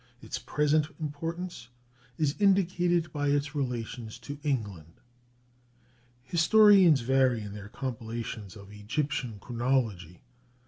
Its 0.19 0.39
present 0.39 0.87
importance 0.99 1.67
is 2.17 2.33
indicated 2.39 3.13
by 3.13 3.27
its 3.27 3.53
relations 3.53 4.17
to 4.17 4.39
England. 4.41 4.93
Historians 6.23 7.01
vary 7.01 7.43
in 7.43 7.53
their 7.53 7.69
compilations 7.69 8.55
of 8.55 8.71
Egyptian 8.71 9.37
chronology. 9.39 10.23